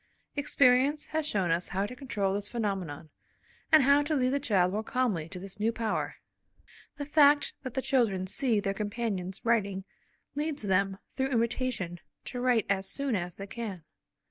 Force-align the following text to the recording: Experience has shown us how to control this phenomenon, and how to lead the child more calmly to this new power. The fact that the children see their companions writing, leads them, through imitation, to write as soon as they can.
Experience 0.35 1.05
has 1.05 1.27
shown 1.27 1.51
us 1.51 1.67
how 1.67 1.85
to 1.85 1.95
control 1.95 2.33
this 2.33 2.47
phenomenon, 2.47 3.11
and 3.71 3.83
how 3.83 4.01
to 4.01 4.15
lead 4.15 4.31
the 4.31 4.39
child 4.39 4.71
more 4.73 4.81
calmly 4.81 5.29
to 5.29 5.37
this 5.37 5.59
new 5.59 5.71
power. 5.71 6.15
The 6.97 7.05
fact 7.05 7.53
that 7.61 7.75
the 7.75 7.83
children 7.83 8.25
see 8.25 8.59
their 8.59 8.73
companions 8.73 9.41
writing, 9.45 9.83
leads 10.33 10.63
them, 10.63 10.97
through 11.15 11.29
imitation, 11.29 11.99
to 12.25 12.41
write 12.41 12.65
as 12.67 12.89
soon 12.89 13.15
as 13.15 13.37
they 13.37 13.45
can. 13.45 13.83